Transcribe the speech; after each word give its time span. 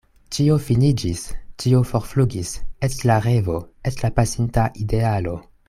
Ĉio 0.35 0.53
finiĝis, 0.67 1.21
ĉio 1.63 1.81
forflugis, 1.91 2.55
eĉ 2.89 2.97
la 3.11 3.19
revo, 3.29 3.61
eĉ 3.91 4.03
la 4.07 4.13
pasinta 4.21 4.69
idealo. 4.87 5.41